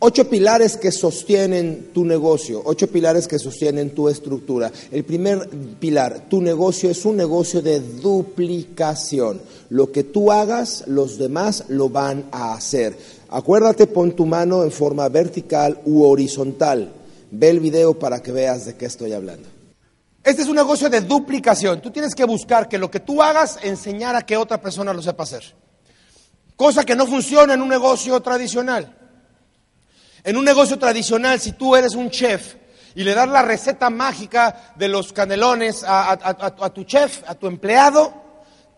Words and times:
Ocho 0.00 0.30
pilares 0.30 0.76
que 0.76 0.92
sostienen 0.92 1.90
tu 1.92 2.04
negocio, 2.04 2.62
ocho 2.64 2.86
pilares 2.86 3.26
que 3.26 3.36
sostienen 3.36 3.96
tu 3.96 4.08
estructura. 4.08 4.70
El 4.92 5.02
primer 5.02 5.48
pilar, 5.80 6.26
tu 6.28 6.40
negocio 6.40 6.88
es 6.88 7.04
un 7.04 7.16
negocio 7.16 7.62
de 7.62 7.80
duplicación. 7.80 9.40
Lo 9.70 9.90
que 9.90 10.04
tú 10.04 10.30
hagas, 10.30 10.84
los 10.86 11.18
demás 11.18 11.64
lo 11.66 11.88
van 11.88 12.26
a 12.30 12.54
hacer. 12.54 12.96
Acuérdate, 13.28 13.88
pon 13.88 14.12
tu 14.12 14.24
mano 14.24 14.62
en 14.62 14.70
forma 14.70 15.08
vertical 15.08 15.80
u 15.84 16.04
horizontal. 16.04 16.92
Ve 17.32 17.50
el 17.50 17.58
video 17.58 17.98
para 17.98 18.22
que 18.22 18.30
veas 18.30 18.66
de 18.66 18.76
qué 18.76 18.86
estoy 18.86 19.12
hablando. 19.12 19.48
Este 20.22 20.42
es 20.42 20.48
un 20.48 20.54
negocio 20.54 20.88
de 20.88 21.00
duplicación. 21.00 21.82
Tú 21.82 21.90
tienes 21.90 22.14
que 22.14 22.24
buscar 22.24 22.68
que 22.68 22.78
lo 22.78 22.88
que 22.88 23.00
tú 23.00 23.20
hagas, 23.20 23.58
enseñar 23.62 24.14
a 24.14 24.22
que 24.22 24.36
otra 24.36 24.60
persona 24.60 24.92
lo 24.92 25.02
sepa 25.02 25.24
hacer. 25.24 25.42
Cosa 26.54 26.84
que 26.84 26.94
no 26.94 27.04
funciona 27.04 27.54
en 27.54 27.62
un 27.62 27.68
negocio 27.68 28.20
tradicional. 28.20 28.94
En 30.24 30.36
un 30.36 30.44
negocio 30.44 30.78
tradicional, 30.78 31.40
si 31.40 31.52
tú 31.52 31.76
eres 31.76 31.94
un 31.94 32.10
chef 32.10 32.56
y 32.94 33.04
le 33.04 33.14
das 33.14 33.28
la 33.28 33.42
receta 33.42 33.90
mágica 33.90 34.72
de 34.76 34.88
los 34.88 35.12
canelones 35.12 35.84
a, 35.86 36.70
tu 36.74 36.84
chef, 36.84 37.22
a 37.26 37.34
tu 37.34 37.46
empleado, 37.46 38.12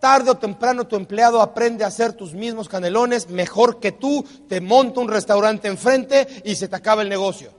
tarde 0.01 0.31
o 0.31 0.37
temprano 0.37 0.87
tu 0.87 0.97
empleado 0.97 1.41
aprende 1.41 1.85
a 1.85 1.89
hacer 1.89 2.13
tus 2.13 2.35
mismos 2.35 2.69
canelones 2.69 3.29
mejor 3.29 3.81
que 3.81 3.93
tú, 3.93 4.25
te 4.49 4.61
monta 4.61 5.01
un 5.01 5.09
restaurante 5.09 5.69
enfrente 5.69 6.27
y 6.45 6.55
se 6.55 6.69
te 6.69 6.77
acaba 6.77 7.03
el 7.03 7.09
negocio. 7.09 7.53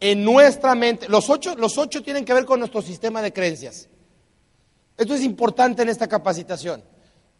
En 0.00 0.24
nuestra 0.24 0.74
mente, 0.74 1.08
los 1.08 1.28
ocho, 1.28 1.56
los 1.56 1.76
ocho 1.76 2.02
tienen 2.02 2.24
que 2.24 2.34
ver 2.34 2.44
con 2.44 2.60
nuestro 2.60 2.82
sistema 2.82 3.20
de 3.20 3.32
creencias. 3.32 3.88
Esto 4.96 5.14
es 5.14 5.22
importante 5.22 5.82
en 5.82 5.88
esta 5.88 6.06
capacitación 6.06 6.82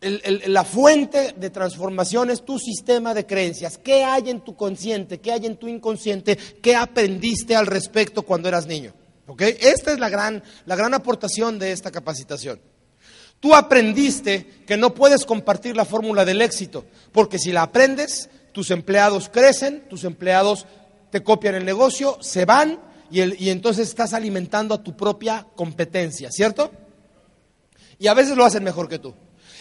la 0.01 0.65
fuente 0.65 1.35
de 1.37 1.51
transformación 1.51 2.31
es 2.31 2.45
tu 2.45 2.59
sistema 2.59 3.15
de 3.15 3.27
creencias. 3.27 3.79
¿Qué 3.79 4.05
hay 4.05 4.31
en 4.31 4.41
tu 4.41 4.55
consciente? 4.55 5.19
¿Qué 5.19 5.33
hay 5.33 5.47
en 5.47 5.57
tu 5.57 5.67
inconsciente? 5.67 6.37
¿Qué 6.37 6.77
aprendiste 6.77 7.57
al 7.57 7.67
respecto 7.67 8.23
cuando 8.23 8.49
eras 8.49 8.67
niño? 8.67 8.95
Esta 9.39 9.93
es 9.93 9.99
la 9.99 10.09
gran, 10.09 10.43
la 10.67 10.77
gran 10.77 10.95
aportación 10.95 11.59
de 11.59 11.73
esta 11.73 11.91
capacitación. 11.91 12.61
Tú 13.41 13.55
aprendiste 13.55 14.47
que 14.67 14.77
no 14.77 14.95
puedes 14.95 15.25
compartir 15.25 15.77
la 15.77 15.85
fórmula 15.85 16.25
del 16.25 16.43
éxito, 16.43 16.87
porque 17.13 17.39
si 17.39 17.53
la 17.53 17.63
aprendes, 17.63 18.31
tus 18.53 18.71
empleados 18.71 19.29
crecen, 19.29 19.89
tus 19.89 20.05
empleados 20.05 20.67
te 21.11 21.23
copian 21.23 21.55
el 21.55 21.65
negocio, 21.65 22.19
se 22.21 22.45
van 22.45 22.81
y, 23.11 23.45
y 23.45 23.51
entonces 23.51 23.89
estás 23.89 24.13
alimentando 24.13 24.75
a 24.75 24.83
tu 24.83 24.97
propia 24.97 25.47
competencia, 25.55 26.31
¿cierto? 26.33 26.73
Y 27.99 28.07
a 28.07 28.15
veces 28.15 28.37
lo 28.37 28.45
hacen 28.45 28.65
mejor 28.65 28.89
que 28.89 28.99
tú. 28.99 29.15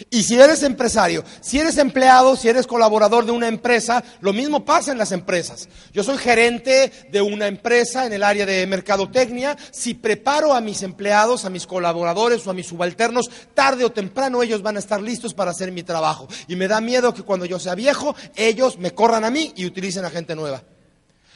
Y 0.09 0.23
si 0.23 0.39
eres 0.39 0.63
empresario, 0.63 1.23
si 1.41 1.59
eres 1.59 1.77
empleado, 1.77 2.35
si 2.35 2.47
eres 2.47 2.67
colaborador 2.67 3.25
de 3.25 3.31
una 3.31 3.47
empresa, 3.47 4.03
lo 4.21 4.33
mismo 4.33 4.63
pasa 4.63 4.91
en 4.91 4.97
las 4.97 5.11
empresas. 5.11 5.67
Yo 5.93 6.03
soy 6.03 6.17
gerente 6.17 6.91
de 7.11 7.21
una 7.21 7.47
empresa 7.47 8.05
en 8.05 8.13
el 8.13 8.23
área 8.23 8.45
de 8.45 8.65
mercadotecnia. 8.67 9.57
Si 9.71 9.93
preparo 9.93 10.53
a 10.53 10.61
mis 10.61 10.83
empleados, 10.83 11.45
a 11.45 11.49
mis 11.49 11.65
colaboradores 11.65 12.45
o 12.45 12.51
a 12.51 12.53
mis 12.53 12.67
subalternos, 12.67 13.29
tarde 13.53 13.85
o 13.85 13.91
temprano 13.91 14.43
ellos 14.43 14.61
van 14.61 14.75
a 14.75 14.79
estar 14.79 15.01
listos 15.01 15.33
para 15.33 15.51
hacer 15.51 15.71
mi 15.71 15.83
trabajo. 15.83 16.27
Y 16.47 16.55
me 16.55 16.67
da 16.67 16.81
miedo 16.81 17.13
que 17.13 17.23
cuando 17.23 17.45
yo 17.45 17.59
sea 17.59 17.75
viejo, 17.75 18.15
ellos 18.35 18.77
me 18.77 18.91
corran 18.91 19.25
a 19.25 19.31
mí 19.31 19.53
y 19.55 19.65
utilicen 19.65 20.05
a 20.05 20.09
gente 20.09 20.35
nueva. 20.35 20.61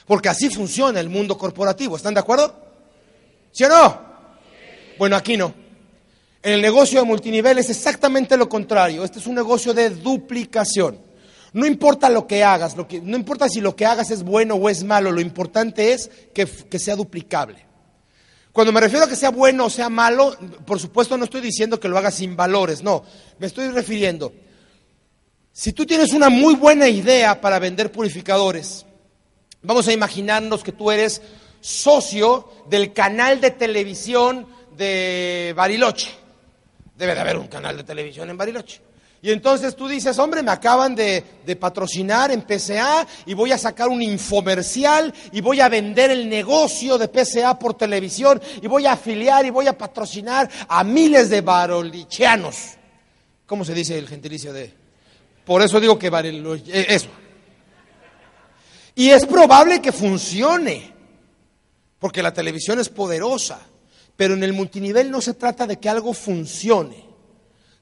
Porque 0.06 0.30
así 0.30 0.50
funciona 0.50 1.00
el 1.00 1.10
mundo 1.10 1.38
corporativo. 1.38 1.96
¿Están 1.96 2.14
de 2.14 2.20
acuerdo? 2.20 2.56
¿Sí 3.52 3.64
o 3.64 3.70
no? 3.70 4.02
Bueno, 4.98 5.16
aquí 5.16 5.38
no. 5.38 5.61
El 6.44 6.62
negocio 6.62 7.00
de 7.00 7.06
multinivel 7.06 7.60
es 7.60 7.70
exactamente 7.70 8.36
lo 8.36 8.50
contrario. 8.50 9.04
Este 9.04 9.20
es 9.20 9.28
un 9.28 9.36
negocio 9.36 9.74
de 9.74 9.92
duplicación. 9.92 11.00
No 11.54 11.66
importa 11.66 12.10
lo 12.10 12.26
que 12.28 12.44
hagas, 12.44 12.76
no 12.78 13.18
importa 13.18 13.50
si 13.50 13.60
lo 13.60 13.76
que 13.76 13.86
hagas 13.86 14.10
es 14.10 14.24
bueno 14.24 14.56
o 14.56 14.70
es 14.70 14.84
malo, 14.86 15.12
lo 15.12 15.20
importante 15.20 15.92
es 15.92 16.10
que, 16.34 16.46
que 16.46 16.80
sea 16.80 16.96
duplicable. 16.96 17.66
Cuando 18.54 18.72
me 18.72 18.80
refiero 18.80 19.06
a 19.06 19.10
que 19.10 19.18
sea 19.18 19.32
bueno 19.32 19.66
o 19.66 19.70
sea 19.70 19.90
malo, 19.90 20.36
por 20.66 20.80
supuesto 20.80 21.18
no 21.18 21.26
estoy 21.26 21.42
diciendo 21.42 21.78
que 21.78 21.90
lo 21.90 21.98
hagas 21.98 22.16
sin 22.16 22.38
valores, 22.38 22.82
no, 22.84 23.04
me 23.38 23.48
estoy 23.48 23.68
refiriendo. 23.70 24.34
Si 25.52 25.74
tú 25.74 25.86
tienes 25.86 26.14
una 26.14 26.30
muy 26.30 26.56
buena 26.56 26.88
idea 26.88 27.42
para 27.42 27.60
vender 27.60 27.92
purificadores, 27.92 28.86
vamos 29.62 29.90
a 29.90 29.94
imaginarnos 29.94 30.64
que 30.64 30.72
tú 30.72 30.90
eres 30.90 31.22
socio 31.60 32.50
del 32.70 32.94
canal 32.94 33.42
de 33.42 33.52
televisión 33.52 34.48
de 34.78 35.54
Bariloche. 35.56 36.21
Debe 37.02 37.16
de 37.16 37.20
haber 37.20 37.36
un 37.36 37.48
canal 37.48 37.76
de 37.76 37.84
televisión 37.84 38.30
en 38.30 38.38
Bariloche. 38.38 38.80
Y 39.24 39.32
entonces 39.32 39.76
tú 39.76 39.88
dices, 39.88 40.20
hombre, 40.20 40.44
me 40.44 40.52
acaban 40.52 40.94
de, 40.94 41.24
patrocinar 41.60 42.30
en 42.30 42.44
PCA 42.44 43.08
y 43.26 43.34
voy 43.34 43.52
a 43.52 43.58
sacar 43.58 43.90
un 43.90 44.04
infomercial 44.04 45.12
y 45.32 45.42
voy 45.42 45.62
a 45.62 45.68
vender 45.68 46.12
el 46.12 46.30
negocio 46.30 47.00
de 47.00 47.08
PCA 47.08 47.58
por 47.58 47.74
televisión 47.74 48.40
y 48.62 48.68
voy 48.68 48.86
a 48.86 48.92
afiliar 48.92 49.44
y 49.48 49.50
voy 49.50 49.66
a 49.66 49.76
patrocinar 49.76 50.48
a 50.68 50.84
miles 50.84 51.32
de 51.32 51.42
barolicheanos. 51.42 52.76
¿Cómo 53.48 53.66
se 53.66 53.74
dice 53.74 53.98
el 53.98 54.08
gentilicio 54.08 54.54
de? 54.54 54.72
Por 55.44 55.64
eso 55.64 55.80
digo 55.80 55.98
que 55.98 56.12
Bariloche, 56.12 56.66
eh, 56.72 56.86
eso. 56.88 57.10
Y 58.94 59.10
es 59.10 59.26
probable 59.26 59.82
que 59.82 59.92
funcione, 59.92 60.94
porque 61.98 62.22
la 62.22 62.32
televisión 62.32 62.80
es 62.80 62.90
poderosa. 62.90 63.71
Pero 64.16 64.34
en 64.34 64.44
el 64.44 64.54
multinivel 64.54 65.10
no 65.10 65.22
se 65.22 65.34
trata 65.34 65.66
de 65.66 65.78
que 65.78 65.90
algo 65.90 66.14
funcione, 66.14 67.06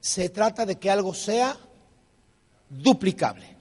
se 0.00 0.28
trata 0.30 0.64
de 0.64 0.78
que 0.78 0.90
algo 0.90 1.12
sea 1.12 1.56
duplicable. 2.68 3.56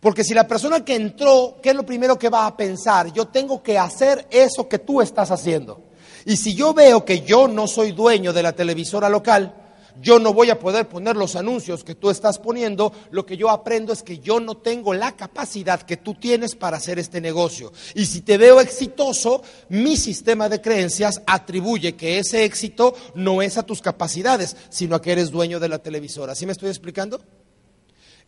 Porque 0.00 0.24
si 0.24 0.34
la 0.34 0.46
persona 0.46 0.84
que 0.84 0.94
entró, 0.94 1.58
¿qué 1.62 1.70
es 1.70 1.76
lo 1.76 1.84
primero 1.84 2.18
que 2.18 2.28
va 2.28 2.46
a 2.46 2.56
pensar? 2.56 3.12
Yo 3.12 3.26
tengo 3.26 3.62
que 3.62 3.78
hacer 3.78 4.26
eso 4.30 4.68
que 4.68 4.78
tú 4.78 5.00
estás 5.00 5.30
haciendo. 5.30 5.82
Y 6.24 6.36
si 6.36 6.54
yo 6.54 6.74
veo 6.74 7.04
que 7.04 7.22
yo 7.22 7.48
no 7.48 7.66
soy 7.66 7.92
dueño 7.92 8.32
de 8.32 8.42
la 8.42 8.52
televisora 8.52 9.08
local, 9.08 9.65
yo 10.00 10.18
no 10.18 10.32
voy 10.32 10.50
a 10.50 10.58
poder 10.58 10.88
poner 10.88 11.16
los 11.16 11.36
anuncios 11.36 11.84
que 11.84 11.94
tú 11.94 12.10
estás 12.10 12.38
poniendo, 12.38 12.92
lo 13.10 13.24
que 13.24 13.36
yo 13.36 13.50
aprendo 13.50 13.92
es 13.92 14.02
que 14.02 14.18
yo 14.18 14.40
no 14.40 14.56
tengo 14.56 14.94
la 14.94 15.16
capacidad 15.16 15.82
que 15.82 15.96
tú 15.96 16.14
tienes 16.14 16.54
para 16.54 16.76
hacer 16.76 16.98
este 16.98 17.20
negocio. 17.20 17.72
Y 17.94 18.06
si 18.06 18.20
te 18.20 18.38
veo 18.38 18.60
exitoso, 18.60 19.42
mi 19.68 19.96
sistema 19.96 20.48
de 20.48 20.60
creencias 20.60 21.22
atribuye 21.26 21.94
que 21.94 22.18
ese 22.18 22.44
éxito 22.44 22.94
no 23.14 23.42
es 23.42 23.56
a 23.58 23.62
tus 23.64 23.80
capacidades, 23.80 24.56
sino 24.68 24.96
a 24.96 25.02
que 25.02 25.12
eres 25.12 25.30
dueño 25.30 25.60
de 25.60 25.68
la 25.68 25.78
televisora. 25.78 26.34
¿Sí 26.34 26.46
me 26.46 26.52
estoy 26.52 26.68
explicando? 26.68 27.20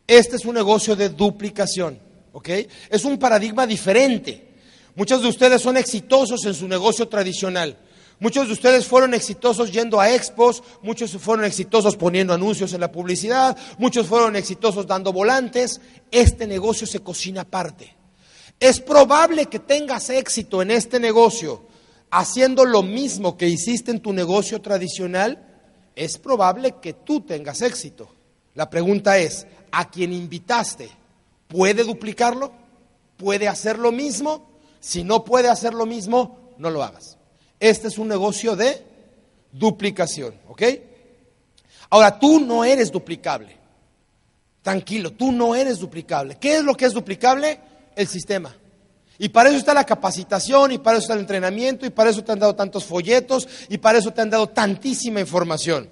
Este 0.07 0.37
es 0.37 0.45
un 0.45 0.55
negocio 0.55 0.97
de 0.97 1.11
duplicación, 1.11 1.99
¿ok? 2.33 2.49
Es 2.89 3.05
un 3.05 3.19
paradigma 3.19 3.67
diferente. 3.67 4.49
Muchos 4.95 5.23
de 5.23 5.29
ustedes 5.29 5.61
son 5.61 5.77
exitosos 5.77 6.45
en 6.47 6.55
su 6.55 6.67
negocio 6.67 7.07
tradicional 7.09 7.77
Muchos 8.21 8.49
de 8.49 8.53
ustedes 8.53 8.87
fueron 8.87 9.15
exitosos 9.15 9.71
yendo 9.71 10.01
a 10.01 10.13
expos, 10.13 10.63
muchos 10.83 11.13
fueron 11.13 11.45
exitosos 11.45 11.97
poniendo 11.97 12.35
anuncios 12.35 12.73
en 12.73 12.81
la 12.81 12.91
publicidad, 12.91 13.57
muchos 13.79 14.09
fueron 14.09 14.35
exitosos 14.35 14.87
dando 14.87 15.13
volantes. 15.13 15.81
Este 16.11 16.47
negocio 16.47 16.87
se 16.87 17.01
cocina 17.01 17.43
aparte. 17.43 17.97
Es 18.59 18.81
probable 18.81 19.47
que 19.47 19.61
tengas 19.61 20.11
éxito 20.11 20.63
en 20.63 20.73
este 20.73 20.99
negocio 20.99 21.63
haciendo 22.11 22.65
lo 22.65 22.83
mismo 22.83 23.37
que 23.37 23.49
hiciste 23.49 23.93
en 23.93 24.01
tu 24.01 24.13
negocio 24.13 24.61
tradicional. 24.61 25.45
Es 25.95 26.19
probable 26.19 26.77
que 26.83 26.95
tú 26.95 27.21
tengas 27.21 27.63
éxito. 27.63 28.09
La 28.55 28.69
pregunta 28.69 29.19
es, 29.19 29.47
¿a 29.71 29.89
quien 29.89 30.13
invitaste 30.13 30.91
puede 31.47 31.85
duplicarlo? 31.85 32.53
¿Puede 33.17 33.49
hacer 33.49 33.79
lo 33.79 33.93
mismo? 33.93 34.51
Si 34.81 35.05
no 35.05 35.25
puede 35.25 35.49
hacer 35.49 35.75
lo 35.75 35.87
mismo, 35.87 36.55
no 36.59 36.71
lo 36.71 36.83
hagas. 36.83 37.18
Este 37.61 37.89
es 37.89 37.99
un 37.99 38.09
negocio 38.09 38.55
de 38.55 38.83
duplicación, 39.53 40.35
¿ok? 40.49 40.63
Ahora, 41.91 42.19
tú 42.19 42.41
no 42.41 42.65
eres 42.65 42.93
duplicable. 42.93 43.57
Tranquilo, 44.63 45.13
tú 45.13 45.33
no 45.33 45.55
eres 45.55 45.79
duplicable. 45.79 46.37
¿Qué 46.39 46.59
es 46.59 46.65
lo 46.65 46.75
que 46.75 46.85
es 46.85 46.93
duplicable? 46.93 47.59
El 47.97 48.07
sistema. 48.07 48.55
Y 49.19 49.31
para 49.31 49.49
eso 49.49 49.59
está 49.59 49.75
la 49.75 49.85
capacitación, 49.85 50.73
y 50.73 50.79
para 50.79 50.99
eso 50.99 51.05
está 51.05 51.15
el 51.15 51.21
entrenamiento, 51.21 51.87
y 51.87 51.91
para 51.91 52.11
eso 52.11 52.23
te 52.23 52.31
han 52.31 52.39
dado 52.39 52.55
tantos 52.55 52.85
folletos, 52.85 53.49
y 53.69 53.79
para 53.79 53.99
eso 53.99 54.13
te 54.13 54.21
han 54.21 54.31
dado 54.31 54.49
tantísima 54.49 55.21
información. 55.21 55.89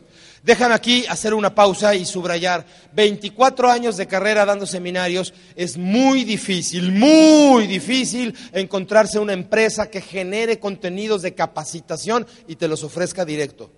Déjame 0.47 0.77
aquí 0.77 1.05
hacer 1.09 1.35
una 1.35 1.53
pausa 1.53 1.97
y 1.97 2.05
subrayar. 2.05 2.65
24 2.93 3.69
años 3.69 3.97
de 3.97 4.07
carrera 4.07 4.45
dando 4.45 4.65
seminarios 4.65 5.35
es 5.57 5.77
muy 5.77 6.23
difícil, 6.23 6.93
muy 6.93 7.67
difícil 7.67 8.33
encontrarse 8.53 9.19
una 9.19 9.33
empresa 9.33 9.91
que 9.91 10.01
genere 10.01 10.61
contenidos 10.61 11.23
de 11.23 11.35
capacitación 11.35 12.29
y 12.47 12.55
te 12.55 12.69
los 12.69 12.85
ofrezca 12.85 13.25
directo. 13.25 13.73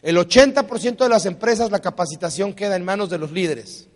El 0.00 0.16
80% 0.16 0.96
de 0.96 1.08
las 1.10 1.26
empresas 1.26 1.70
la 1.70 1.80
capacitación 1.80 2.54
queda 2.54 2.76
en 2.76 2.86
manos 2.86 3.10
de 3.10 3.18
los 3.18 3.30
líderes. 3.30 3.90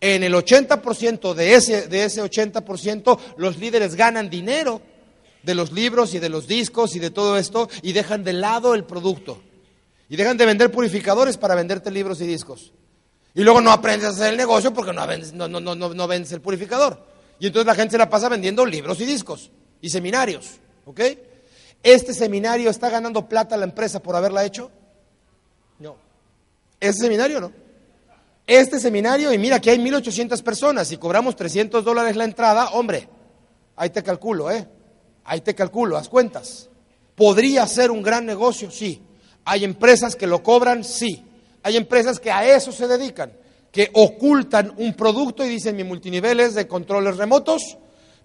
En 0.00 0.22
el 0.22 0.34
80% 0.34 1.34
de 1.34 1.54
ese, 1.56 1.88
de 1.88 2.04
ese 2.04 2.22
80% 2.22 3.18
los 3.36 3.58
líderes 3.58 3.96
ganan 3.96 4.30
dinero 4.30 4.80
de 5.42 5.56
los 5.56 5.72
libros 5.72 6.14
y 6.14 6.20
de 6.20 6.28
los 6.28 6.46
discos 6.46 6.94
y 6.94 7.00
de 7.00 7.10
todo 7.10 7.36
esto 7.36 7.68
y 7.82 7.94
dejan 7.94 8.22
de 8.22 8.32
lado 8.32 8.76
el 8.76 8.84
producto. 8.84 9.42
Y 10.12 10.16
dejan 10.16 10.36
de 10.36 10.44
vender 10.44 10.70
purificadores 10.70 11.38
para 11.38 11.54
venderte 11.54 11.90
libros 11.90 12.20
y 12.20 12.26
discos. 12.26 12.74
Y 13.32 13.40
luego 13.40 13.62
no 13.62 13.72
aprendes 13.72 14.08
a 14.08 14.10
hacer 14.10 14.32
el 14.32 14.36
negocio 14.36 14.70
porque 14.74 14.92
no 14.92 15.48
no, 15.48 16.06
vendes 16.06 16.32
el 16.32 16.42
purificador. 16.42 17.02
Y 17.38 17.46
entonces 17.46 17.66
la 17.66 17.74
gente 17.74 17.92
se 17.92 17.98
la 17.98 18.10
pasa 18.10 18.28
vendiendo 18.28 18.66
libros 18.66 19.00
y 19.00 19.06
discos 19.06 19.50
y 19.80 19.88
seminarios. 19.88 20.60
¿Ok? 20.84 21.00
¿Este 21.82 22.12
seminario 22.12 22.68
está 22.68 22.90
ganando 22.90 23.26
plata 23.26 23.56
la 23.56 23.64
empresa 23.64 24.02
por 24.02 24.14
haberla 24.14 24.44
hecho? 24.44 24.70
No. 25.78 25.96
¿Este 26.78 27.04
seminario 27.04 27.40
no? 27.40 27.50
Este 28.46 28.78
seminario, 28.80 29.32
y 29.32 29.38
mira 29.38 29.62
que 29.62 29.70
hay 29.70 29.78
1800 29.78 30.42
personas 30.42 30.92
y 30.92 30.98
cobramos 30.98 31.36
300 31.36 31.82
dólares 31.82 32.16
la 32.16 32.24
entrada, 32.24 32.68
hombre, 32.72 33.08
ahí 33.76 33.88
te 33.88 34.02
calculo, 34.02 34.50
¿eh? 34.50 34.68
Ahí 35.24 35.40
te 35.40 35.54
calculo, 35.54 35.96
haz 35.96 36.10
cuentas. 36.10 36.68
¿Podría 37.14 37.66
ser 37.66 37.90
un 37.90 38.02
gran 38.02 38.26
negocio? 38.26 38.70
Sí. 38.70 39.00
Hay 39.44 39.64
empresas 39.64 40.16
que 40.16 40.26
lo 40.26 40.42
cobran, 40.42 40.84
sí. 40.84 41.24
Hay 41.62 41.76
empresas 41.76 42.18
que 42.18 42.30
a 42.30 42.44
eso 42.44 42.72
se 42.72 42.88
dedican, 42.88 43.32
que 43.70 43.90
ocultan 43.94 44.72
un 44.76 44.94
producto 44.94 45.44
y 45.44 45.48
dicen 45.48 45.76
mi 45.76 45.84
multinivel 45.84 46.40
es 46.40 46.54
de 46.54 46.66
controles 46.66 47.16
remotos, 47.16 47.78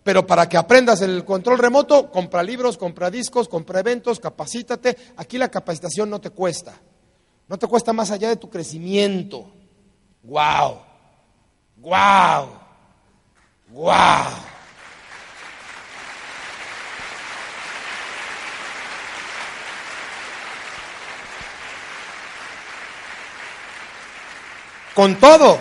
pero 0.04 0.26
para 0.26 0.48
que 0.48 0.58
aprendas 0.58 1.02
el 1.02 1.26
control 1.26 1.60
remoto, 1.60 2.10
compra 2.10 2.42
libros, 2.42 2.78
compra 2.78 3.12
discos, 3.12 3.48
compra 3.48 3.82
eventos, 3.82 4.20
capacítate. 4.20 4.96
Aquí 5.18 5.38
la 5.38 5.50
capacitación 5.50 6.10
no 6.10 6.22
te 6.22 6.30
cuesta. 6.30 6.80
No 7.48 7.58
te 7.58 7.68
cuesta 7.68 7.94
más 7.94 8.12
allá 8.12 8.30
de 8.30 8.38
tu 8.38 8.50
crecimiento. 8.50 9.52
¡Wow! 10.24 10.80
¡Wow! 11.78 12.50
¡Wow! 13.70 14.57
Con 24.98 25.20
todo, 25.20 25.60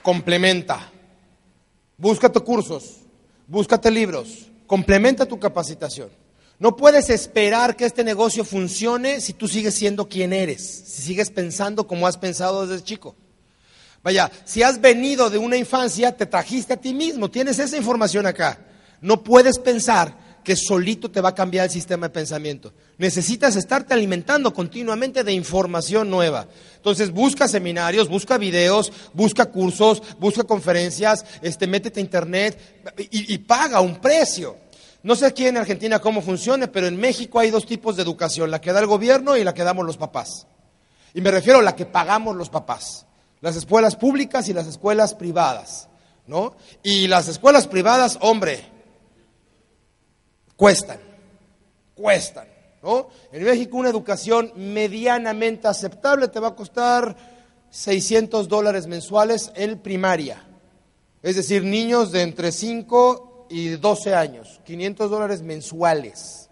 complementa. 0.00 0.90
Búscate 1.98 2.40
cursos, 2.40 3.00
búscate 3.46 3.90
libros, 3.90 4.46
complementa 4.66 5.26
tu 5.26 5.38
capacitación. 5.38 6.08
No 6.58 6.74
puedes 6.74 7.10
esperar 7.10 7.76
que 7.76 7.84
este 7.84 8.02
negocio 8.02 8.46
funcione 8.46 9.20
si 9.20 9.34
tú 9.34 9.46
sigues 9.46 9.74
siendo 9.74 10.08
quien 10.08 10.32
eres, 10.32 10.62
si 10.86 11.02
sigues 11.02 11.28
pensando 11.28 11.86
como 11.86 12.06
has 12.06 12.16
pensado 12.16 12.66
desde 12.66 12.82
chico. 12.82 13.14
Vaya, 14.02 14.32
si 14.46 14.62
has 14.62 14.80
venido 14.80 15.28
de 15.28 15.36
una 15.36 15.58
infancia, 15.58 16.16
te 16.16 16.24
trajiste 16.24 16.72
a 16.72 16.80
ti 16.80 16.94
mismo, 16.94 17.30
tienes 17.30 17.58
esa 17.58 17.76
información 17.76 18.24
acá. 18.24 18.58
No 19.02 19.22
puedes 19.22 19.58
pensar 19.58 20.16
que 20.42 20.56
solito 20.56 21.10
te 21.10 21.20
va 21.20 21.30
a 21.30 21.34
cambiar 21.34 21.66
el 21.66 21.70
sistema 21.70 22.08
de 22.08 22.14
pensamiento. 22.14 22.72
Necesitas 22.98 23.56
estarte 23.56 23.94
alimentando 23.94 24.52
continuamente 24.52 25.24
de 25.24 25.32
información 25.32 26.10
nueva. 26.10 26.46
Entonces 26.76 27.10
busca 27.10 27.48
seminarios, 27.48 28.08
busca 28.08 28.38
videos, 28.38 28.92
busca 29.12 29.46
cursos, 29.46 30.02
busca 30.18 30.44
conferencias, 30.44 31.24
este, 31.42 31.66
métete 31.66 32.00
a 32.00 32.02
internet 32.02 32.82
y, 33.10 33.38
paga 33.38 33.80
un 33.80 34.00
precio. 34.00 34.56
No 35.02 35.14
sé 35.16 35.26
aquí 35.26 35.46
en 35.46 35.56
Argentina 35.56 35.98
cómo 35.98 36.22
funciona, 36.22 36.66
pero 36.66 36.86
en 36.86 36.96
México 36.96 37.38
hay 37.38 37.50
dos 37.50 37.66
tipos 37.66 37.96
de 37.96 38.02
educación, 38.02 38.50
la 38.50 38.60
que 38.60 38.72
da 38.72 38.80
el 38.80 38.86
gobierno 38.86 39.36
y 39.36 39.44
la 39.44 39.54
que 39.54 39.64
damos 39.64 39.86
los 39.86 39.96
papás. 39.96 40.46
Y 41.14 41.20
me 41.20 41.30
refiero 41.30 41.58
a 41.58 41.62
la 41.62 41.76
que 41.76 41.86
pagamos 41.86 42.36
los 42.36 42.48
papás. 42.48 43.06
Las 43.40 43.56
escuelas 43.56 43.96
públicas 43.96 44.48
y 44.48 44.52
las 44.52 44.66
escuelas 44.66 45.14
privadas, 45.14 45.88
¿no? 46.26 46.56
Y 46.82 47.08
las 47.08 47.26
escuelas 47.26 47.66
privadas, 47.66 48.16
hombre, 48.20 48.71
cuestan, 50.62 51.00
cuestan, 51.92 52.46
¿no? 52.84 53.08
En 53.32 53.42
México 53.42 53.78
una 53.78 53.88
educación 53.88 54.52
medianamente 54.54 55.66
aceptable 55.66 56.28
te 56.28 56.38
va 56.38 56.48
a 56.48 56.54
costar 56.54 57.16
600 57.68 58.46
dólares 58.46 58.86
mensuales 58.86 59.50
en 59.56 59.80
primaria, 59.80 60.40
es 61.20 61.34
decir, 61.34 61.64
niños 61.64 62.12
de 62.12 62.22
entre 62.22 62.52
5 62.52 63.48
y 63.50 63.70
12 63.70 64.14
años, 64.14 64.60
500 64.64 65.10
dólares 65.10 65.42
mensuales, 65.42 66.48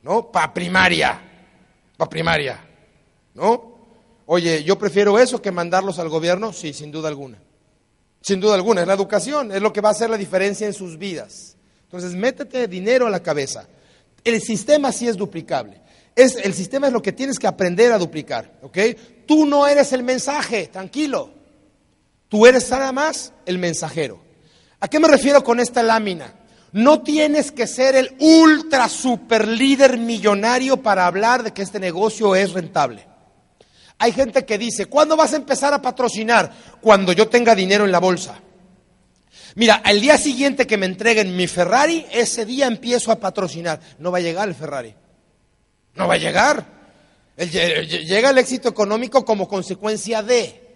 ¿no? 0.00 0.32
Para 0.32 0.54
primaria, 0.54 1.20
para 1.98 2.08
primaria, 2.08 2.66
¿no? 3.34 3.74
Oye, 4.24 4.64
yo 4.64 4.78
prefiero 4.78 5.18
eso 5.18 5.42
que 5.42 5.52
mandarlos 5.52 5.98
al 5.98 6.08
gobierno, 6.08 6.54
sí, 6.54 6.72
sin 6.72 6.90
duda 6.90 7.08
alguna. 7.08 7.36
Sin 8.22 8.40
duda 8.40 8.54
alguna, 8.54 8.80
es 8.80 8.86
la 8.86 8.94
educación, 8.94 9.52
es 9.52 9.60
lo 9.60 9.70
que 9.70 9.82
va 9.82 9.90
a 9.90 9.92
hacer 9.92 10.08
la 10.08 10.16
diferencia 10.16 10.66
en 10.66 10.72
sus 10.72 10.96
vidas. 10.96 11.58
Entonces, 11.90 12.14
métete 12.14 12.68
dinero 12.68 13.08
a 13.08 13.10
la 13.10 13.20
cabeza. 13.20 13.66
El 14.22 14.40
sistema 14.40 14.92
sí 14.92 15.08
es 15.08 15.16
duplicable. 15.16 15.80
Es, 16.14 16.36
el 16.36 16.54
sistema 16.54 16.86
es 16.86 16.92
lo 16.92 17.02
que 17.02 17.10
tienes 17.10 17.36
que 17.36 17.48
aprender 17.48 17.90
a 17.90 17.98
duplicar, 17.98 18.52
¿ok? 18.62 18.78
Tú 19.26 19.44
no 19.44 19.66
eres 19.66 19.92
el 19.92 20.04
mensaje, 20.04 20.68
tranquilo. 20.68 21.32
Tú 22.28 22.46
eres 22.46 22.70
nada 22.70 22.92
más 22.92 23.32
el 23.44 23.58
mensajero. 23.58 24.20
¿A 24.78 24.86
qué 24.86 25.00
me 25.00 25.08
refiero 25.08 25.42
con 25.42 25.58
esta 25.58 25.82
lámina? 25.82 26.32
No 26.70 27.02
tienes 27.02 27.50
que 27.50 27.66
ser 27.66 27.96
el 27.96 28.14
ultra 28.20 28.88
super 28.88 29.48
líder 29.48 29.98
millonario 29.98 30.76
para 30.76 31.06
hablar 31.06 31.42
de 31.42 31.52
que 31.52 31.62
este 31.62 31.80
negocio 31.80 32.36
es 32.36 32.52
rentable. 32.52 33.04
Hay 33.98 34.12
gente 34.12 34.44
que 34.44 34.58
dice, 34.58 34.86
¿cuándo 34.86 35.16
vas 35.16 35.32
a 35.32 35.36
empezar 35.36 35.74
a 35.74 35.82
patrocinar? 35.82 36.52
Cuando 36.80 37.12
yo 37.12 37.28
tenga 37.28 37.56
dinero 37.56 37.84
en 37.84 37.90
la 37.90 37.98
bolsa. 37.98 38.40
Mira, 39.54 39.76
al 39.84 40.00
día 40.00 40.16
siguiente 40.16 40.66
que 40.66 40.76
me 40.76 40.86
entreguen 40.86 41.36
mi 41.36 41.46
Ferrari, 41.46 42.06
ese 42.12 42.44
día 42.44 42.66
empiezo 42.66 43.10
a 43.10 43.20
patrocinar. 43.20 43.80
No 43.98 44.10
va 44.10 44.18
a 44.18 44.22
llegar 44.22 44.48
el 44.48 44.54
Ferrari. 44.54 44.94
No 45.94 46.06
va 46.06 46.14
a 46.14 46.18
llegar. 46.18 46.64
Llega 47.36 48.30
el 48.30 48.38
éxito 48.38 48.68
económico 48.68 49.24
como 49.24 49.48
consecuencia 49.48 50.22
de. 50.22 50.68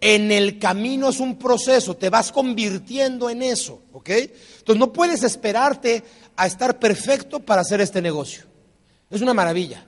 En 0.00 0.32
el 0.32 0.58
camino 0.58 1.10
es 1.10 1.20
un 1.20 1.38
proceso, 1.38 1.96
te 1.96 2.10
vas 2.10 2.32
convirtiendo 2.32 3.30
en 3.30 3.40
eso, 3.40 3.82
¿ok? 3.92 4.10
Entonces 4.10 4.76
no 4.76 4.92
puedes 4.92 5.22
esperarte 5.22 6.02
a 6.34 6.48
estar 6.48 6.80
perfecto 6.80 7.38
para 7.38 7.60
hacer 7.60 7.80
este 7.80 8.02
negocio. 8.02 8.44
Es 9.08 9.20
una 9.20 9.32
maravilla. 9.32 9.86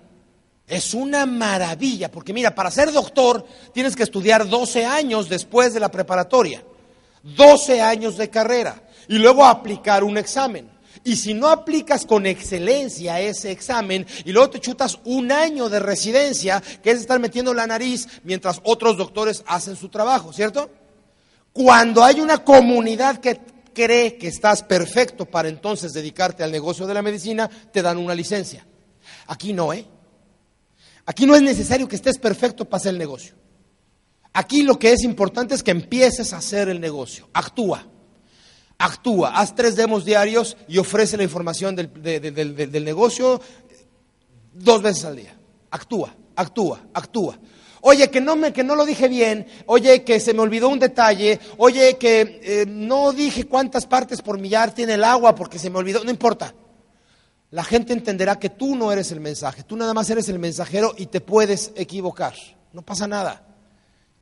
Es 0.67 0.95
una 0.95 1.27
maravilla, 1.27 2.11
porque 2.11 2.33
mira, 2.33 2.55
para 2.55 2.71
ser 2.71 2.93
doctor 2.93 3.45
tienes 3.73 3.97
que 3.97 4.05
estudiar 4.05 4.49
12 4.49 4.85
años 4.85 5.29
después 5.29 5.75
de 5.75 5.81
la 5.81 5.91
preparatoria. 5.91 6.65
12 7.25 7.81
años 7.81 8.17
de 8.17 8.31
carrera 8.31 8.83
y 9.09 9.19
luego 9.19 9.45
aplicar 9.45 10.05
un 10.05 10.17
examen. 10.19 10.71
Y 11.03 11.17
si 11.17 11.35
no 11.35 11.49
aplicas 11.49 12.07
con 12.07 12.25
excelencia 12.25 13.21
ese 13.21 13.51
examen 13.51 14.07
y 14.25 14.33
luego 14.33 14.51
te 14.51 14.61
chutas 14.61 14.99
un 15.05 15.33
año 15.33 15.69
de 15.69 15.81
residencia, 15.81 16.63
que 16.83 16.93
es 16.93 17.01
estar 17.01 17.19
metiendo 17.19 17.53
la 17.53 17.67
nariz 17.67 18.09
mientras 18.23 18.61
otros 18.63 18.97
doctores 18.97 19.43
hacen 19.47 19.77
su 19.77 19.89
trabajo, 19.89 20.33
¿cierto? 20.33 20.71
Cuando 21.53 22.03
hay 22.03 22.21
una 22.21 22.39
comunidad 22.39 23.19
que 23.19 23.41
cree 23.75 24.17
que 24.17 24.29
estás 24.29 24.63
perfecto 24.63 25.27
para 25.27 25.49
entonces 25.49 25.93
dedicarte 25.93 26.43
al 26.43 26.53
negocio 26.53 26.87
de 26.87 26.95
la 26.95 27.03
medicina, 27.03 27.49
te 27.49 27.83
dan 27.83 27.99
una 27.99 28.15
licencia. 28.15 28.67
Aquí 29.27 29.53
no, 29.53 29.73
¿eh? 29.73 29.87
Aquí 31.07 31.27
no 31.27 31.35
es 31.35 31.43
necesario 31.43 31.87
que 31.87 31.97
estés 31.97 32.19
perfecto 32.19 32.65
para 32.65 32.79
hacer 32.79 32.93
el 32.93 32.99
negocio. 32.99 33.35
Aquí 34.35 34.65
lo 34.65 34.81
que 34.81 34.93
es 34.93 35.05
importante 35.05 35.55
es 35.55 35.63
que 35.63 35.71
empieces 35.71 36.33
a 36.33 36.39
hacer 36.39 36.69
el 36.69 36.81
negocio. 36.81 37.29
Actúa. 37.33 37.87
Actúa. 38.79 39.31
Haz 39.39 39.55
tres 39.55 39.77
demos 39.77 40.05
diarios 40.05 40.57
y 40.67 40.79
ofrece 40.79 41.17
la 41.17 41.23
información 41.23 41.77
del, 41.77 42.85
negocio 42.85 43.41
dos 44.53 44.83
veces 44.83 45.05
al 45.05 45.17
día. 45.17 45.39
Actúa, 45.71 46.15
actúa, 46.35 46.81
actúa. 46.93 47.39
Oye, 47.81 48.11
que 48.11 48.21
no, 48.21 48.35
me, 48.35 48.53
que 48.53 48.65
no 48.65 48.75
lo 48.75 48.85
dije 48.85 49.09
bien. 49.09 49.47
Oye, 49.67 50.03
que 50.03 50.19
se 50.19 50.35
me 50.35 50.41
olvidó 50.41 50.69
un 50.69 50.81
detalle. 50.81 51.39
Oye, 51.59 51.97
que 51.97 52.41
eh, 52.43 52.65
no 52.67 53.13
dije 53.13 53.45
cuántas 53.45 53.87
partes 53.87 54.21
por 54.21 54.41
millar 54.41 54.75
tiene 54.75 54.95
el 54.95 55.05
agua 55.05 55.37
porque 55.37 55.61
se 55.61 55.71
me 55.71 55.79
olvidó. 55.79 56.03
No 56.03 56.11
importa. 56.11 56.53
La 57.53 57.63
gente 57.63 57.93
entenderá 57.93 58.41
que 58.41 58.51
tú 58.51 58.75
no 58.75 58.91
eres 58.91 59.13
el 59.13 59.21
mensaje. 59.21 59.63
Tú 59.63 59.77
nada 59.77 59.95
más 59.95 60.11
eres 60.11 60.29
el 60.29 60.41
mensajero 60.41 60.93
y 60.99 61.07
te 61.07 61.21
puedes 61.21 61.71
equivocar. 61.77 62.35
No 62.73 62.83
pasa 62.83 63.07
nada. 63.07 63.54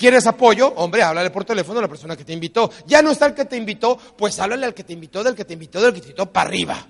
¿Quieres 0.02 0.26
apoyo? 0.26 0.66
Hombre, 0.66 1.00
háblale 1.00 1.30
por 1.30 1.44
teléfono 1.44 1.78
a 1.78 1.82
la 1.82 1.87
persona 1.87 2.16
que 2.16 2.25
te 2.25 2.32
invitó. 2.32 2.68
Ya 2.88 3.02
no 3.02 3.12
está 3.12 3.26
el 3.26 3.35
que 3.35 3.44
te 3.44 3.56
invitó, 3.56 3.97
pues 3.97 4.37
háblale 4.40 4.66
al 4.66 4.75
que 4.75 4.82
te 4.82 4.92
invitó, 4.92 5.23
del 5.23 5.37
que 5.37 5.44
te 5.44 5.52
invitó, 5.52 5.80
del 5.80 5.94
que 5.94 6.00
te 6.00 6.06
invitó 6.09 6.26
para 6.26 6.49
arriba. 6.49 6.85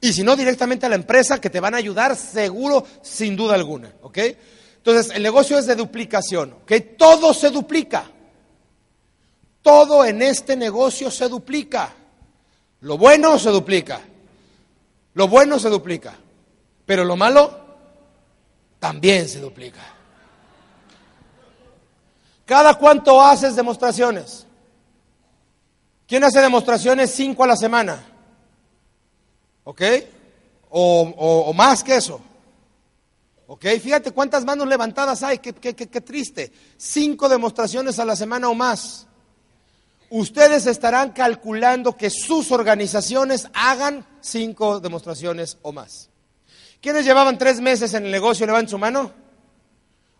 Y 0.00 0.12
si 0.12 0.22
no, 0.22 0.36
directamente 0.36 0.86
a 0.86 0.88
la 0.88 0.94
empresa 0.94 1.40
que 1.40 1.50
te 1.50 1.58
van 1.58 1.74
a 1.74 1.78
ayudar 1.78 2.14
seguro, 2.14 2.86
sin 3.02 3.34
duda 3.34 3.56
alguna. 3.56 3.92
¿Ok? 4.02 4.18
Entonces, 4.76 5.12
el 5.16 5.24
negocio 5.24 5.58
es 5.58 5.66
de 5.66 5.74
duplicación, 5.74 6.58
que 6.64 6.78
todo 6.78 7.34
se 7.34 7.50
duplica. 7.50 8.08
Todo 9.60 10.04
en 10.04 10.22
este 10.22 10.54
negocio 10.54 11.10
se 11.10 11.28
duplica. 11.28 11.92
Lo 12.82 12.96
bueno 12.96 13.36
se 13.36 13.50
duplica. 13.50 14.00
Lo 15.14 15.26
bueno 15.26 15.58
se 15.58 15.70
duplica. 15.70 16.14
Pero 16.86 17.02
lo 17.02 17.16
malo 17.16 17.66
también 18.78 19.28
se 19.28 19.40
duplica. 19.40 19.94
¿Cada 22.44 22.74
cuánto 22.74 23.20
haces 23.22 23.56
demostraciones? 23.56 24.46
¿Quién 26.06 26.24
hace 26.24 26.40
demostraciones 26.40 27.10
cinco 27.10 27.44
a 27.44 27.46
la 27.46 27.56
semana? 27.56 28.04
¿Ok? 29.64 29.82
O, 30.70 31.52
más 31.54 31.82
que 31.82 31.96
eso. 31.96 32.20
¿Ok? 33.46 33.64
Fíjate 33.80 34.10
cuántas 34.10 34.44
manos 34.44 34.66
levantadas 34.66 35.22
hay, 35.22 35.38
qué, 35.38 35.54
qué, 35.54 35.74
qué, 35.74 36.00
triste. 36.00 36.52
Cinco 36.76 37.28
demostraciones 37.28 37.98
a 37.98 38.04
la 38.04 38.16
semana 38.16 38.48
o 38.48 38.54
más. 38.54 39.06
Ustedes 40.10 40.66
estarán 40.66 41.12
calculando 41.12 41.96
que 41.96 42.10
sus 42.10 42.52
organizaciones 42.52 43.48
hagan 43.54 44.06
cinco 44.20 44.80
demostraciones 44.80 45.56
o 45.62 45.72
más. 45.72 46.10
¿Quiénes 46.80 47.06
llevaban 47.06 47.38
tres 47.38 47.60
meses 47.60 47.94
en 47.94 48.04
el 48.04 48.10
negocio? 48.10 48.44
Levanten 48.44 48.68
su 48.68 48.78
mano. 48.78 49.23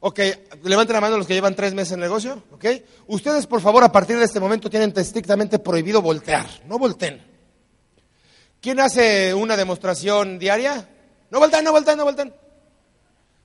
Ok, 0.06 0.20
levanten 0.64 0.92
la 0.92 1.00
mano 1.00 1.16
los 1.16 1.26
que 1.26 1.32
llevan 1.32 1.54
tres 1.54 1.72
meses 1.72 1.92
en 1.92 2.00
el 2.00 2.10
negocio. 2.10 2.42
Ok. 2.52 2.66
Ustedes, 3.06 3.46
por 3.46 3.62
favor, 3.62 3.82
a 3.82 3.90
partir 3.90 4.18
de 4.18 4.24
este 4.26 4.38
momento 4.38 4.68
tienen 4.68 4.92
estrictamente 4.94 5.58
prohibido 5.58 6.02
voltear. 6.02 6.46
No 6.66 6.78
volteen. 6.78 7.24
¿Quién 8.60 8.80
hace 8.80 9.32
una 9.32 9.56
demostración 9.56 10.38
diaria? 10.38 10.86
No 11.30 11.38
volteen, 11.38 11.64
no 11.64 11.72
volteen, 11.72 11.96
no 11.96 12.04
volteen. 12.04 12.34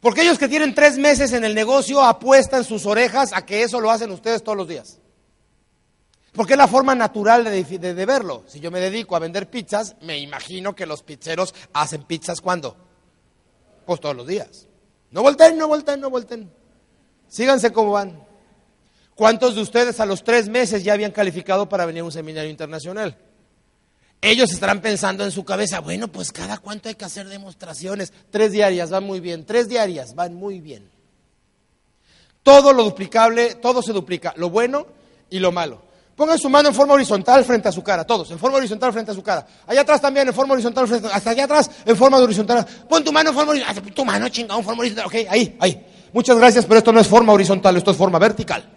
Porque 0.02 0.24
ellos 0.24 0.38
que 0.38 0.50
tienen 0.50 0.76
tres 0.76 0.98
meses 0.98 1.32
en 1.32 1.46
el 1.46 1.56
negocio 1.56 2.04
apuestan 2.04 2.66
sus 2.66 2.86
orejas 2.86 3.32
a 3.32 3.46
que 3.46 3.64
eso 3.64 3.80
lo 3.80 3.90
hacen 3.90 4.12
ustedes 4.12 4.44
todos 4.44 4.58
los 4.58 4.68
días. 4.68 5.00
Porque 6.34 6.56
es 6.56 6.60
la 6.60 6.68
forma 6.68 6.94
natural 6.94 7.46
de, 7.46 8.06
verlo. 8.06 8.44
Si 8.48 8.60
yo 8.60 8.70
me 8.70 8.82
dedico 8.82 9.16
a 9.16 9.20
vender 9.20 9.50
pizzas, 9.50 9.96
me 10.02 10.18
imagino 10.18 10.76
que 10.76 10.86
los 10.86 11.04
pizzeros 11.04 11.56
hacen 11.72 12.04
pizzas 12.04 12.42
cuando? 12.42 12.76
Pues 13.86 14.02
todos 14.02 14.18
los 14.18 14.28
días. 14.28 14.69
No 15.12 15.22
volteen, 15.22 15.58
no 15.58 15.68
volteen, 15.68 16.00
no 16.00 16.10
volteen. 16.10 16.52
Síganse 17.28 17.72
como 17.72 17.92
van. 17.92 18.28
¿Cuántos 19.16 19.56
de 19.56 19.62
ustedes 19.62 20.00
a 20.00 20.06
los 20.06 20.24
tres 20.24 20.48
meses 20.48 20.84
ya 20.84 20.94
habían 20.94 21.12
calificado 21.12 21.68
para 21.68 21.86
venir 21.86 22.02
a 22.02 22.06
un 22.06 22.12
seminario 22.12 22.50
internacional? 22.50 23.18
Ellos 24.22 24.52
estarán 24.52 24.82
pensando 24.82 25.24
en 25.24 25.32
su 25.32 25.46
cabeza, 25.46 25.80
bueno, 25.80 26.10
pues 26.10 26.32
cada 26.32 26.58
cuánto 26.58 26.90
hay 26.90 26.96
que 26.96 27.06
hacer 27.06 27.28
demostraciones. 27.28 28.12
Tres 28.30 28.52
diarias, 28.52 28.90
van 28.90 29.04
muy 29.06 29.20
bien. 29.20 29.46
Tres 29.46 29.70
diarias, 29.70 30.14
van 30.16 30.36
muy 30.36 30.60
bien. 30.60 30.90
Todo 32.44 32.74
lo 32.74 32.84
duplicable, 32.84 33.56
todo 33.56 33.82
se 33.82 33.94
duplica, 33.94 34.34
lo 34.38 34.50
bueno 34.50 34.88
y 35.30 35.40
lo 35.40 35.52
malo. 35.52 35.89
Pongan 36.20 36.38
su 36.38 36.50
mano 36.50 36.68
en 36.68 36.76
forma 36.76 36.96
horizontal 36.96 37.46
frente 37.46 37.70
a 37.70 37.72
su 37.72 37.82
cara, 37.82 38.04
todos, 38.04 38.30
en 38.30 38.38
forma 38.38 38.58
horizontal 38.58 38.92
frente 38.92 39.12
a 39.12 39.14
su 39.16 39.24
cara. 39.24 39.48
Allá 39.66 39.80
atrás 39.80 40.02
también, 40.02 40.28
en 40.28 40.34
forma 40.34 40.54
horizontal, 40.54 40.86
frente, 40.86 41.08
hasta 41.10 41.30
allá 41.30 41.46
atrás, 41.46 41.72
en 41.86 41.96
forma 41.96 42.18
horizontal. 42.18 42.68
Pon 42.90 43.02
tu 43.06 43.14
mano 43.14 43.30
en 43.30 43.36
forma 43.38 43.52
horizontal, 43.52 43.94
tu 43.94 44.04
mano 44.04 44.28
chingado 44.28 44.60
en 44.60 44.66
forma 44.66 44.82
horizontal, 44.82 45.06
ok, 45.06 45.14
ahí, 45.30 45.56
ahí. 45.62 45.88
Muchas 46.12 46.38
gracias, 46.38 46.66
pero 46.66 46.80
esto 46.80 46.92
no 46.92 47.00
es 47.00 47.08
forma 47.08 47.32
horizontal, 47.32 47.78
esto 47.78 47.92
es 47.92 47.96
forma 47.96 48.20
vertical. 48.20 48.70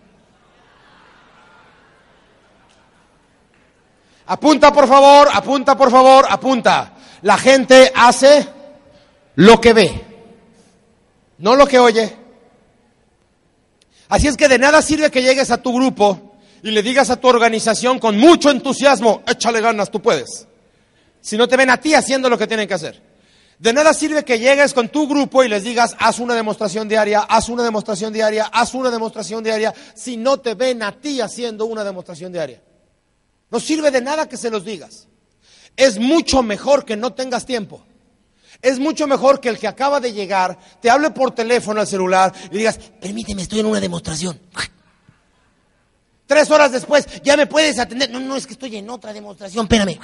Apunta, 4.26 4.72
por 4.72 4.86
favor, 4.86 5.28
apunta, 5.32 5.76
por 5.76 5.90
favor, 5.90 6.26
apunta. 6.30 6.92
La 7.22 7.36
gente 7.38 7.90
hace 7.92 8.46
lo 9.34 9.60
que 9.60 9.72
ve, 9.72 10.04
no 11.38 11.56
lo 11.56 11.66
que 11.66 11.80
oye. 11.80 12.16
Así 14.08 14.28
es 14.28 14.36
que 14.36 14.46
de 14.46 14.60
nada 14.60 14.80
sirve 14.80 15.10
que 15.10 15.22
llegues 15.22 15.50
a 15.50 15.60
tu 15.60 15.74
grupo 15.74 16.31
y 16.62 16.70
le 16.70 16.82
digas 16.82 17.10
a 17.10 17.16
tu 17.16 17.28
organización 17.28 17.98
con 17.98 18.16
mucho 18.18 18.50
entusiasmo, 18.50 19.22
échale 19.26 19.60
ganas, 19.60 19.90
tú 19.90 20.00
puedes. 20.00 20.46
Si 21.20 21.36
no 21.36 21.48
te 21.48 21.56
ven 21.56 21.70
a 21.70 21.78
ti 21.78 21.94
haciendo 21.94 22.28
lo 22.28 22.38
que 22.38 22.46
tienen 22.46 22.68
que 22.68 22.74
hacer. 22.74 23.00
De 23.58 23.72
nada 23.72 23.94
sirve 23.94 24.24
que 24.24 24.38
llegues 24.38 24.74
con 24.74 24.88
tu 24.88 25.06
grupo 25.06 25.44
y 25.44 25.48
les 25.48 25.62
digas, 25.62 25.94
haz 25.98 26.18
una 26.18 26.34
demostración 26.34 26.88
diaria, 26.88 27.20
haz 27.20 27.48
una 27.48 27.62
demostración 27.62 28.12
diaria, 28.12 28.50
haz 28.52 28.74
una 28.74 28.90
demostración 28.90 29.44
diaria, 29.44 29.72
si 29.94 30.16
no 30.16 30.38
te 30.38 30.54
ven 30.54 30.82
a 30.82 31.00
ti 31.00 31.20
haciendo 31.20 31.66
una 31.66 31.84
demostración 31.84 32.32
diaria. 32.32 32.60
No 33.50 33.60
sirve 33.60 33.90
de 33.90 34.00
nada 34.00 34.28
que 34.28 34.36
se 34.36 34.50
los 34.50 34.64
digas. 34.64 35.06
Es 35.76 35.98
mucho 35.98 36.42
mejor 36.42 36.84
que 36.84 36.96
no 36.96 37.12
tengas 37.12 37.46
tiempo. 37.46 37.84
Es 38.60 38.78
mucho 38.78 39.06
mejor 39.06 39.40
que 39.40 39.48
el 39.48 39.58
que 39.58 39.68
acaba 39.68 40.00
de 40.00 40.12
llegar 40.12 40.58
te 40.80 40.90
hable 40.90 41.10
por 41.10 41.32
teléfono 41.32 41.80
al 41.80 41.86
celular 41.86 42.32
y 42.50 42.58
digas, 42.58 42.78
permíteme, 43.00 43.42
estoy 43.42 43.60
en 43.60 43.66
una 43.66 43.80
demostración. 43.80 44.40
Tres 46.32 46.50
horas 46.50 46.72
después, 46.72 47.06
ya 47.22 47.36
me 47.36 47.46
puedes 47.46 47.78
atender. 47.78 48.08
No, 48.08 48.18
no, 48.18 48.36
es 48.36 48.46
que 48.46 48.54
estoy 48.54 48.74
en 48.76 48.88
otra 48.88 49.12
demostración, 49.12 49.66
espérame. 49.66 50.00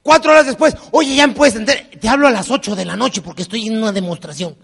Cuatro 0.00 0.30
horas 0.30 0.46
después, 0.46 0.76
oye, 0.92 1.16
ya 1.16 1.26
me 1.26 1.34
puedes 1.34 1.54
atender. 1.54 1.90
Te 2.00 2.08
hablo 2.08 2.28
a 2.28 2.30
las 2.30 2.48
ocho 2.52 2.76
de 2.76 2.84
la 2.84 2.94
noche 2.94 3.20
porque 3.20 3.42
estoy 3.42 3.66
en 3.66 3.78
una 3.78 3.90
demostración. 3.90 4.56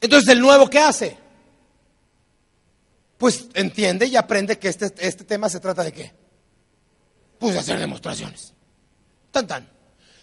Entonces, 0.00 0.28
¿el 0.28 0.38
nuevo 0.38 0.70
qué 0.70 0.78
hace? 0.78 1.18
Pues 3.16 3.48
entiende 3.54 4.06
y 4.06 4.14
aprende 4.14 4.56
que 4.56 4.68
este, 4.68 4.94
este 4.98 5.24
tema 5.24 5.48
se 5.48 5.58
trata 5.58 5.82
de 5.82 5.90
qué? 5.90 6.12
Pues 7.40 7.54
de 7.54 7.58
hacer 7.58 7.80
demostraciones. 7.80 8.54
Tan 9.32 9.44
tan. 9.44 9.68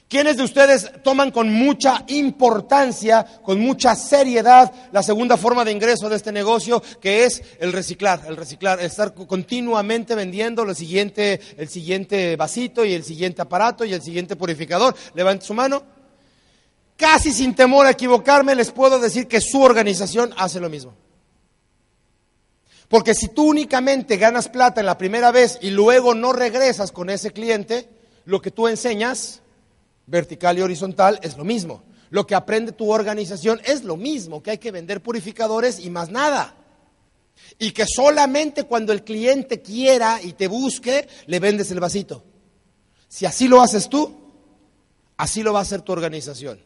¿Quiénes 0.08 0.38
de 0.38 0.44
ustedes 0.44 0.92
toman 1.04 1.32
con 1.32 1.52
mucha 1.52 2.04
importancia, 2.08 3.26
con 3.42 3.60
mucha 3.60 3.96
seriedad 3.96 4.72
la 4.92 5.02
segunda 5.02 5.36
forma 5.36 5.66
de 5.66 5.72
ingreso 5.72 6.08
de 6.10 6.16
este 6.16 6.32
negocio, 6.32 6.82
que 7.02 7.26
es 7.26 7.42
el 7.60 7.74
reciclar, 7.74 8.22
el 8.28 8.38
reciclar, 8.38 8.80
estar 8.82 9.16
continuamente 9.16 10.14
vendiendo 10.14 10.62
el 10.62 10.76
siguiente, 10.76 12.36
vasito 12.38 12.86
y 12.86 12.94
el 12.94 13.04
siguiente 13.04 13.42
aparato 13.42 13.84
y 13.84 13.94
el 13.94 14.04
siguiente 14.04 14.36
purificador? 14.36 14.96
Levante 15.16 15.46
su 15.46 15.56
mano. 15.56 15.82
Casi 16.96 17.32
sin 17.32 17.56
temor 17.56 17.88
a 17.88 17.92
equivocarme, 17.92 18.54
les 18.54 18.72
puedo 18.72 19.00
decir 19.00 19.28
que 19.28 19.42
su 19.42 19.60
organización 19.62 20.34
hace 20.38 20.60
lo 20.60 20.70
mismo. 20.70 20.94
Porque 22.88 23.16
si 23.16 23.30
tú 23.30 23.50
únicamente 23.50 24.18
ganas 24.18 24.50
plata 24.50 24.82
en 24.82 24.86
la 24.86 25.00
primera 25.00 25.32
vez 25.32 25.58
y 25.62 25.72
luego 25.72 26.14
no 26.14 26.32
regresas 26.32 26.92
con 26.92 27.10
ese 27.10 27.32
cliente, 27.32 27.90
lo 28.26 28.40
que 28.40 28.52
tú 28.52 28.68
enseñas 28.68 29.42
vertical 30.08 30.58
y 30.58 30.62
horizontal 30.62 31.20
es 31.22 31.38
lo 31.38 31.44
mismo. 31.44 31.84
Lo 32.10 32.26
que 32.26 32.36
aprende 32.36 32.72
tu 32.72 32.92
organización 32.92 33.60
es 33.66 33.84
lo 33.84 33.98
mismo, 33.98 34.42
que 34.42 34.52
hay 34.52 34.58
que 34.58 34.72
vender 34.72 35.02
purificadores 35.02 35.80
y 35.80 35.90
más 35.90 36.10
nada. 36.10 36.56
Y 37.60 37.72
que 37.72 37.86
solamente 37.86 38.64
cuando 38.64 38.94
el 38.94 39.04
cliente 39.04 39.62
quiera 39.62 40.22
y 40.22 40.34
te 40.34 40.48
busque, 40.48 41.08
le 41.26 41.40
vendes 41.40 41.72
el 41.72 41.80
vasito. 41.80 42.24
Si 43.08 43.26
así 43.26 43.48
lo 43.48 43.62
haces 43.62 43.90
tú, 43.90 44.16
así 45.18 45.44
lo 45.44 45.54
va 45.54 45.60
a 45.60 45.64
hacer 45.64 45.82
tu 45.82 45.92
organización. 45.92 46.60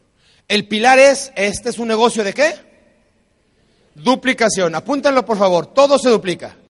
El 0.47 0.67
pilar 0.67 0.99
es, 0.99 1.31
este 1.35 1.69
es 1.69 1.79
un 1.79 1.87
negocio 1.87 2.23
de 2.23 2.33
qué? 2.33 2.53
Duplicación. 3.95 4.75
Apúntanlo 4.75 5.25
por 5.25 5.37
favor, 5.37 5.73
todo 5.73 5.97
se 5.97 6.09
duplica. 6.09 6.58